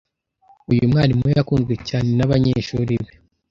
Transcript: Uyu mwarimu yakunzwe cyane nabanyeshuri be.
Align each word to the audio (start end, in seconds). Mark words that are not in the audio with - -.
Uyu 0.71 0.89
mwarimu 0.91 1.25
yakunzwe 1.37 1.73
cyane 1.87 2.09
nabanyeshuri 2.17 2.93
be. 3.03 3.11